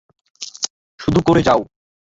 শুধু 0.99 1.19
করে 1.21 1.41
যাও। 1.43 1.61